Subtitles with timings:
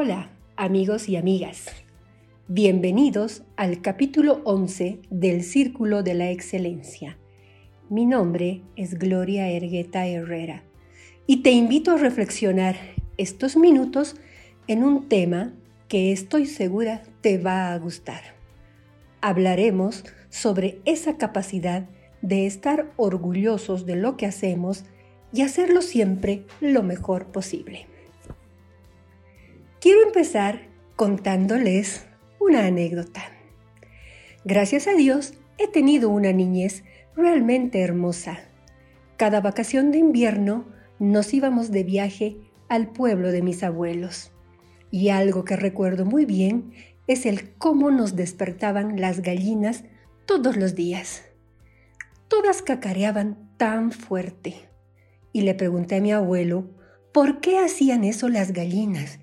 [0.00, 1.66] Hola, amigos y amigas.
[2.46, 7.18] Bienvenidos al capítulo 11 del Círculo de la Excelencia.
[7.90, 10.62] Mi nombre es Gloria Ergueta Herrera
[11.26, 12.76] y te invito a reflexionar
[13.16, 14.14] estos minutos
[14.68, 15.52] en un tema
[15.88, 18.22] que estoy segura te va a gustar.
[19.20, 21.88] Hablaremos sobre esa capacidad
[22.22, 24.84] de estar orgullosos de lo que hacemos
[25.32, 27.88] y hacerlo siempre lo mejor posible.
[29.80, 30.62] Quiero empezar
[30.96, 32.04] contándoles
[32.40, 33.22] una anécdota.
[34.44, 36.82] Gracias a Dios he tenido una niñez
[37.14, 38.40] realmente hermosa.
[39.16, 40.66] Cada vacación de invierno
[40.98, 42.38] nos íbamos de viaje
[42.68, 44.32] al pueblo de mis abuelos.
[44.90, 46.72] Y algo que recuerdo muy bien
[47.06, 49.84] es el cómo nos despertaban las gallinas
[50.26, 51.22] todos los días.
[52.26, 54.68] Todas cacareaban tan fuerte.
[55.32, 56.68] Y le pregunté a mi abuelo,
[57.12, 59.20] ¿por qué hacían eso las gallinas?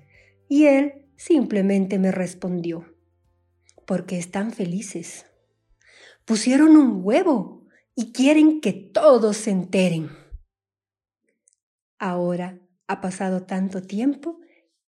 [0.48, 2.94] Y él simplemente me respondió,
[3.86, 5.26] porque están felices.
[6.24, 10.10] Pusieron un huevo y quieren que todos se enteren.
[11.98, 14.40] Ahora ha pasado tanto tiempo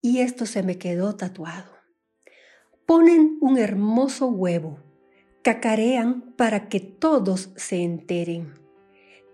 [0.02, 1.72] y esto se me quedó tatuado.
[2.86, 4.80] Ponen un hermoso huevo,
[5.42, 8.63] cacarean para que todos se enteren.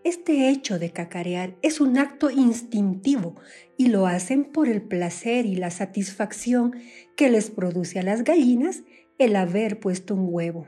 [0.06, 3.36] Este hecho de cacarear es un acto instintivo
[3.76, 6.74] y lo hacen por el placer y la satisfacción
[7.18, 8.84] que les produce a las gallinas
[9.18, 10.68] el haber puesto un huevo.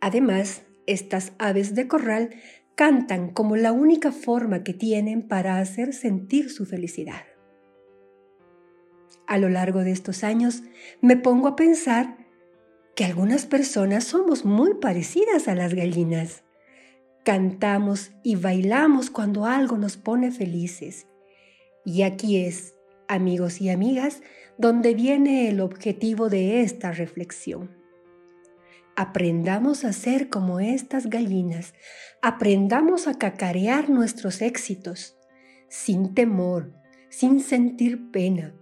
[0.00, 2.30] Además, estas aves de corral
[2.74, 7.22] cantan como la única forma que tienen para hacer sentir su felicidad.
[9.26, 10.62] A lo largo de estos años
[11.00, 12.18] me pongo a pensar
[12.94, 16.44] que algunas personas somos muy parecidas a las gallinas
[17.28, 21.06] cantamos y bailamos cuando algo nos pone felices.
[21.84, 22.74] Y aquí es,
[23.06, 24.22] amigos y amigas,
[24.56, 27.76] donde viene el objetivo de esta reflexión.
[28.96, 31.74] Aprendamos a ser como estas gallinas,
[32.22, 35.18] aprendamos a cacarear nuestros éxitos,
[35.68, 36.72] sin temor,
[37.10, 38.54] sin sentir pena,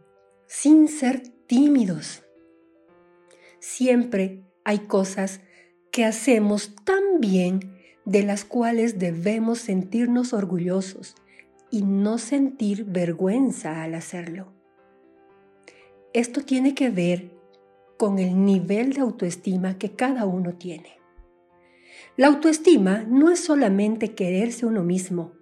[0.48, 2.25] sin ser tímidos.
[3.60, 5.41] Siempre hay cosas
[5.93, 7.75] que hacemos tan bien
[8.06, 11.16] de las cuales debemos sentirnos orgullosos
[11.70, 14.52] y no sentir vergüenza al hacerlo.
[16.14, 17.32] Esto tiene que ver
[17.98, 20.96] con el nivel de autoestima que cada uno tiene.
[22.16, 25.32] La autoestima no es solamente quererse uno mismo,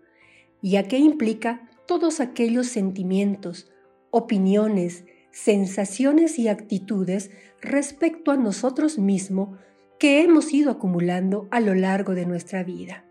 [0.62, 3.70] ya que implica todos aquellos sentimientos,
[4.10, 9.58] opiniones, sensaciones y actitudes respecto a nosotros mismos
[10.04, 13.06] que hemos ido acumulando a lo largo de nuestra vida.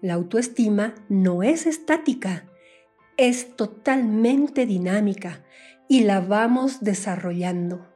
[0.00, 2.50] La autoestima no es estática,
[3.16, 5.44] es totalmente dinámica
[5.88, 7.86] y la vamos desarrollando.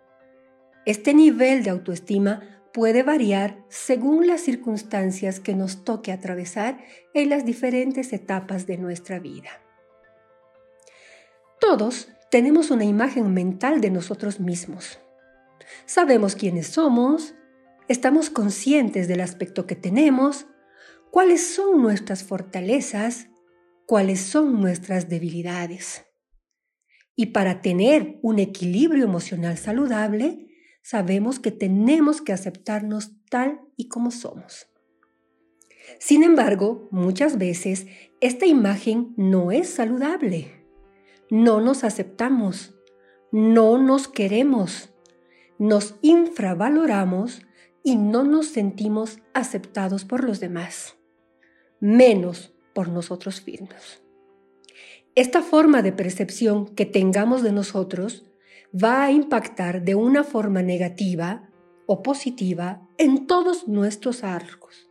[0.87, 6.79] Este nivel de autoestima puede variar según las circunstancias que nos toque atravesar
[7.15, 9.51] en las diferentes etapas de nuestra vida.
[11.61, 15.01] Todos tenemos una imagen mental de nosotros mismos.
[15.85, 17.35] Sabemos quiénes somos,
[17.91, 20.47] estamos conscientes del aspecto que tenemos,
[21.11, 23.27] cuáles son nuestras fortalezas,
[23.85, 26.05] cuáles son nuestras debilidades.
[27.17, 30.47] Y para tener un equilibrio emocional saludable,
[30.85, 34.69] sabemos que tenemos que aceptarnos tal y como somos.
[35.99, 37.89] Sin embargo, muchas veces
[38.21, 40.65] esta imagen no es saludable.
[41.29, 42.73] No nos aceptamos,
[43.33, 44.95] no nos queremos,
[45.59, 47.43] nos infravaloramos
[47.83, 50.97] y no nos sentimos aceptados por los demás,
[51.81, 54.03] menos por nosotros mismos.
[55.15, 58.27] Esta forma de percepción que tengamos de nosotros
[58.73, 61.51] va a impactar de una forma negativa
[61.87, 64.89] o positiva en todos nuestros arcos.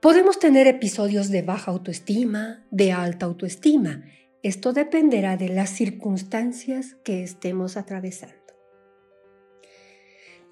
[0.00, 4.02] Podemos tener episodios de baja autoestima, de alta autoestima.
[4.42, 8.39] Esto dependerá de las circunstancias que estemos atravesando.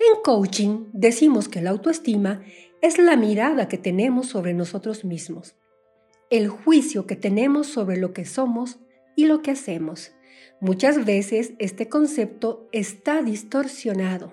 [0.01, 2.43] En coaching decimos que la autoestima
[2.81, 5.57] es la mirada que tenemos sobre nosotros mismos,
[6.31, 8.79] el juicio que tenemos sobre lo que somos
[9.17, 10.13] y lo que hacemos.
[10.61, 14.33] Muchas veces este concepto está distorsionado.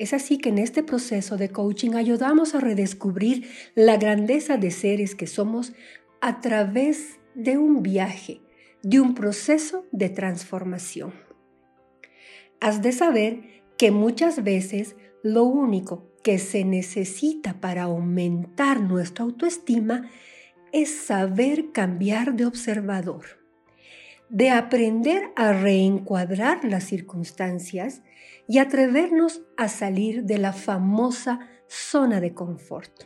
[0.00, 5.14] Es así que en este proceso de coaching ayudamos a redescubrir la grandeza de seres
[5.14, 5.72] que somos
[6.20, 8.40] a través de un viaje,
[8.82, 11.12] de un proceso de transformación.
[12.60, 20.10] Has de saber que muchas veces lo único que se necesita para aumentar nuestra autoestima
[20.72, 23.38] es saber cambiar de observador.
[24.30, 28.02] de aprender a reencuadrar las circunstancias
[28.46, 33.04] y atrevernos a salir de la famosa zona de confort.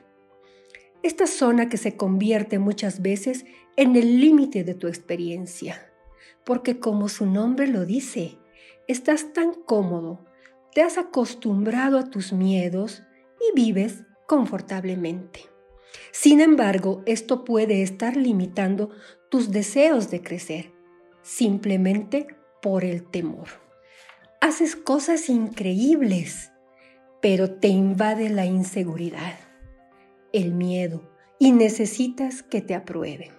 [1.03, 3.45] Esta zona que se convierte muchas veces
[3.77, 5.93] en el límite de tu experiencia,
[6.45, 8.39] porque como su nombre lo dice,
[8.89, 10.25] estás tan cómodo,
[10.75, 13.03] te has acostumbrado a tus miedos
[13.41, 15.41] y vives confortablemente.
[16.11, 18.91] Sin embargo, esto puede estar limitando
[19.31, 20.73] tus deseos de crecer,
[21.23, 22.27] simplemente
[22.61, 23.49] por el temor.
[24.41, 26.51] Haces cosas increíbles,
[27.21, 29.39] pero te invade la inseguridad,
[30.33, 31.09] el miedo,
[31.39, 33.33] y necesitas que te aprueben.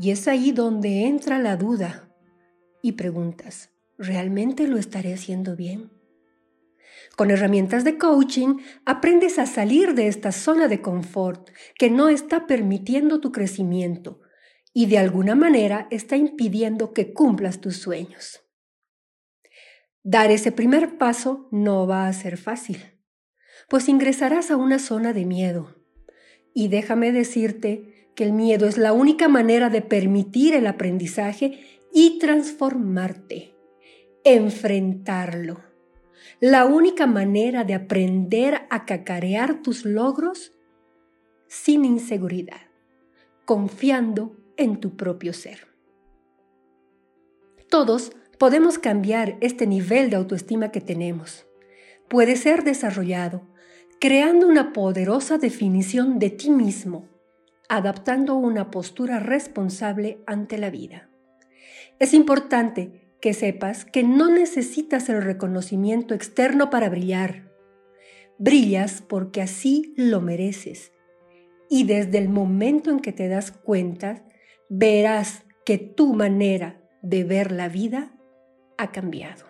[0.00, 2.08] Y es ahí donde entra la duda
[2.82, 5.99] y preguntas, ¿realmente lo estaré haciendo bien?
[7.16, 8.56] Con herramientas de coaching
[8.86, 14.20] aprendes a salir de esta zona de confort que no está permitiendo tu crecimiento
[14.72, 18.40] y de alguna manera está impidiendo que cumplas tus sueños.
[20.02, 22.78] Dar ese primer paso no va a ser fácil,
[23.68, 25.76] pues ingresarás a una zona de miedo.
[26.54, 32.18] Y déjame decirte que el miedo es la única manera de permitir el aprendizaje y
[32.18, 33.54] transformarte,
[34.24, 35.69] enfrentarlo
[36.40, 40.52] la única manera de aprender a cacarear tus logros
[41.48, 42.60] sin inseguridad,
[43.44, 45.66] confiando en tu propio ser.
[47.68, 51.46] Todos podemos cambiar este nivel de autoestima que tenemos.
[52.08, 53.50] Puede ser desarrollado
[54.00, 57.06] creando una poderosa definición de ti mismo,
[57.68, 61.10] adaptando una postura responsable ante la vida.
[61.98, 67.50] Es importante que sepas que no necesitas el reconocimiento externo para brillar.
[68.38, 70.92] Brillas porque así lo mereces.
[71.68, 74.24] Y desde el momento en que te das cuenta,
[74.68, 78.16] verás que tu manera de ver la vida
[78.78, 79.44] ha cambiado.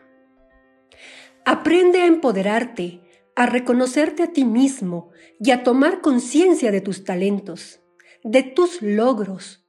[1.45, 3.01] Aprende a empoderarte,
[3.37, 7.81] a reconocerte a ti mismo y a tomar conciencia de tus talentos,
[8.25, 9.65] de tus logros.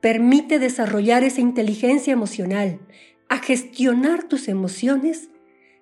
[0.00, 2.80] Permite desarrollar esa inteligencia emocional,
[3.28, 5.30] a gestionar tus emociones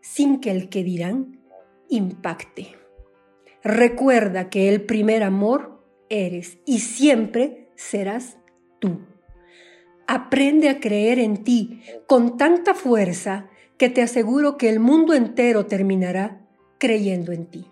[0.00, 1.40] sin que el que dirán
[1.88, 2.76] impacte.
[3.62, 8.36] Recuerda que el primer amor eres y siempre serás
[8.80, 9.00] tú.
[10.06, 13.48] Aprende a creer en ti con tanta fuerza
[13.78, 16.46] que te aseguro que el mundo entero terminará
[16.78, 17.66] creyendo en ti.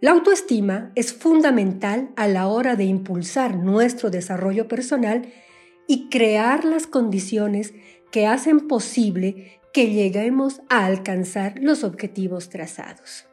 [0.00, 5.32] La autoestima es fundamental a la hora de impulsar nuestro desarrollo personal
[5.88, 7.72] y crear las condiciones
[8.10, 13.26] que hacen posible que lleguemos a alcanzar los objetivos trazados.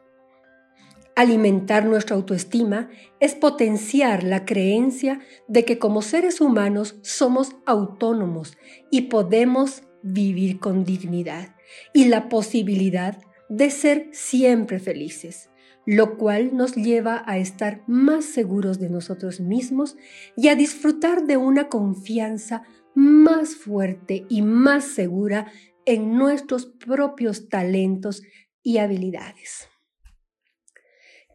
[1.16, 2.90] Alimentar nuestra autoestima
[3.20, 8.58] es potenciar la creencia de que como seres humanos somos autónomos
[8.90, 11.54] y podemos vivir con dignidad
[11.92, 13.16] y la posibilidad
[13.48, 15.50] de ser siempre felices,
[15.86, 19.96] lo cual nos lleva a estar más seguros de nosotros mismos
[20.36, 22.64] y a disfrutar de una confianza
[22.94, 25.52] más fuerte y más segura
[25.86, 28.22] en nuestros propios talentos
[28.62, 29.68] y habilidades.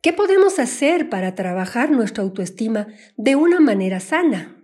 [0.02, 2.88] ¿Qué podemos hacer para trabajar nuestra autoestima
[3.18, 4.56] de una manera sana?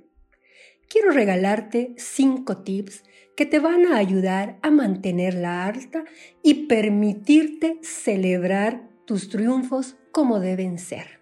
[0.87, 3.03] Quiero regalarte cinco tips
[3.35, 6.05] que te van a ayudar a mantenerla alta
[6.41, 11.19] y permitirte celebrar tus triunfos como deben ser.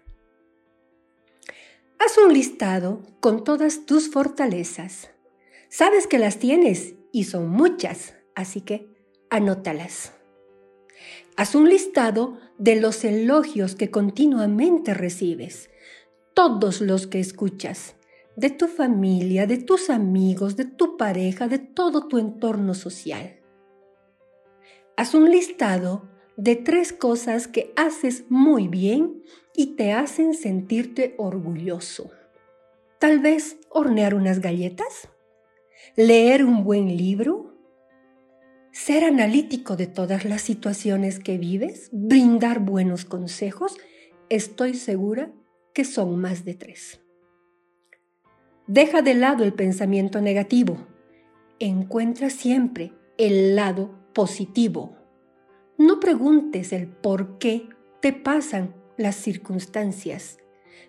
[1.98, 5.13] Haz un listado con todas tus fortalezas
[5.76, 8.86] Sabes que las tienes y son muchas, así que
[9.28, 10.12] anótalas.
[11.36, 15.70] Haz un listado de los elogios que continuamente recibes,
[16.32, 17.96] todos los que escuchas,
[18.36, 23.40] de tu familia, de tus amigos, de tu pareja, de todo tu entorno social.
[24.96, 29.24] Haz un listado de tres cosas que haces muy bien
[29.56, 32.12] y te hacen sentirte orgulloso.
[33.00, 35.08] Tal vez hornear unas galletas
[35.96, 37.54] leer un buen libro,
[38.72, 43.76] ser analítico de todas las situaciones que vives, brindar buenos consejos,
[44.28, 45.32] estoy segura
[45.72, 47.00] que son más de tres.
[48.66, 50.78] Deja de lado el pensamiento negativo.
[51.58, 54.96] Encuentra siempre el lado positivo.
[55.76, 57.68] No preguntes el por qué
[58.00, 60.38] te pasan las circunstancias.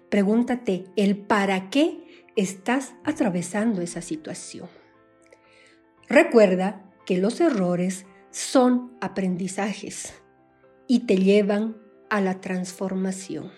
[0.10, 4.70] Pregúntate el para qué estás atravesando esa situación.
[6.08, 10.14] Recuerda que los errores son aprendizajes
[10.88, 11.78] y te llevan
[12.10, 13.52] a la transformación.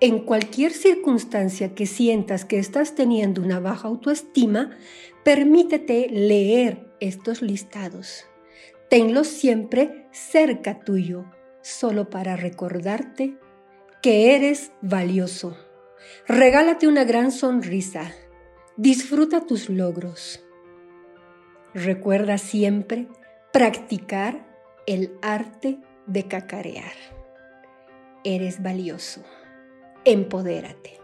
[0.00, 4.76] En cualquier circunstancia que sientas que estás teniendo una baja autoestima,
[5.24, 8.24] permítete leer estos listados.
[8.90, 11.26] Tenlos siempre cerca tuyo,
[11.60, 13.38] solo para recordarte
[14.02, 15.56] que eres valioso.
[16.26, 18.12] Regálate una gran sonrisa.
[18.76, 20.42] Disfruta tus logros.
[21.74, 23.08] Recuerda siempre
[23.50, 24.46] practicar
[24.86, 26.92] el arte de cacarear.
[28.24, 29.24] Eres valioso.
[30.04, 30.98] Empodérate.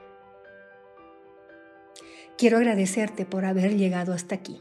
[2.36, 4.60] Quiero agradecerte por haber llegado hasta aquí.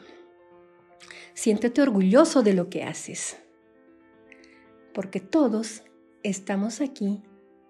[1.34, 3.38] Siéntete orgulloso de lo que haces,
[4.94, 5.84] porque todos
[6.24, 7.22] estamos aquí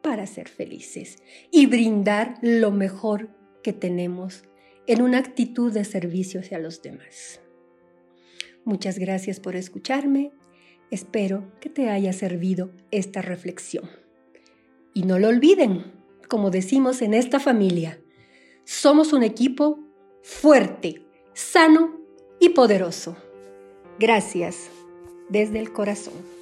[0.01, 1.17] para ser felices
[1.51, 3.29] y brindar lo mejor
[3.63, 4.44] que tenemos
[4.86, 7.41] en una actitud de servicio hacia los demás.
[8.68, 10.34] Muchas gracias por escucharme.
[10.92, 13.90] Espero que te haya servido esta reflexión.
[14.94, 15.94] Y no lo olviden,
[16.28, 18.02] como decimos en esta familia,
[18.66, 19.80] somos un equipo
[20.22, 21.02] fuerte,
[21.34, 21.98] sano
[22.42, 23.16] y poderoso.
[24.00, 24.70] Gracias
[25.30, 26.37] desde el corazón.